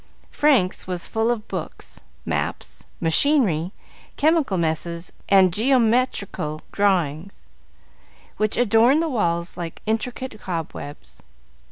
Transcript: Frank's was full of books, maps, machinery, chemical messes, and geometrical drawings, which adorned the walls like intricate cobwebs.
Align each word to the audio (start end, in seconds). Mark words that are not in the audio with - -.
Frank's 0.31 0.87
was 0.87 1.05
full 1.05 1.29
of 1.29 1.47
books, 1.47 2.01
maps, 2.25 2.85
machinery, 2.99 3.71
chemical 4.17 4.57
messes, 4.57 5.13
and 5.29 5.53
geometrical 5.53 6.63
drawings, 6.71 7.43
which 8.37 8.57
adorned 8.57 9.03
the 9.03 9.07
walls 9.09 9.57
like 9.57 9.83
intricate 9.85 10.41
cobwebs. 10.41 11.21